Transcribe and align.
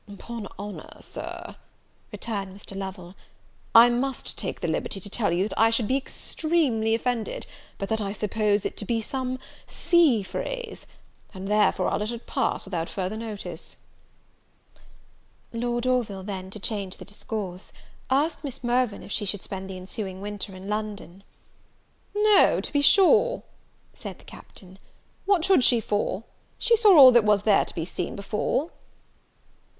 "'Pon 0.17 0.47
honour, 0.57 0.89
Sir," 0.99 1.55
returned 2.11 2.57
Mr. 2.59 2.75
Lovel, 2.75 3.13
"I 3.75 3.89
must 3.91 4.35
take 4.35 4.59
the 4.61 4.67
liberty 4.67 4.99
to 4.99 5.09
tell 5.11 5.31
you, 5.31 5.47
that 5.47 5.59
I 5.59 5.69
should 5.69 5.87
be 5.87 5.95
extremely 5.95 6.95
offended, 6.95 7.45
but 7.77 7.87
that 7.89 8.01
I 8.01 8.11
suppose 8.11 8.65
it 8.65 8.75
to 8.77 8.85
be 8.85 8.99
some 8.99 9.37
sea 9.67 10.23
phrase; 10.23 10.87
and 11.35 11.47
therefore 11.47 11.87
I'll 11.87 11.99
let 11.99 12.09
it 12.09 12.25
pass 12.25 12.65
without 12.65 12.89
further 12.89 13.15
notice." 13.15 13.75
Lord 15.53 15.85
Orville, 15.85 16.23
then, 16.23 16.49
to 16.49 16.57
change 16.57 16.97
the 16.97 17.05
discourse, 17.05 17.71
asked 18.09 18.43
Miss 18.43 18.63
Mirvan 18.63 19.03
if 19.03 19.11
she 19.11 19.25
should 19.25 19.43
spend 19.43 19.69
the 19.69 19.77
ensuing 19.77 20.19
winter 20.19 20.55
in 20.55 20.67
London? 20.67 21.23
"No, 22.15 22.59
to 22.59 22.73
be 22.73 22.81
sure," 22.81 23.43
said 23.93 24.17
the 24.17 24.25
Captain, 24.25 24.79
"what 25.27 25.45
should 25.45 25.63
she 25.63 25.79
for? 25.79 26.23
She 26.57 26.75
saw 26.75 26.97
all 26.97 27.11
that 27.11 27.23
was 27.23 27.43
to 27.43 27.71
be 27.75 27.85
seen 27.85 28.15
before." 28.15 28.71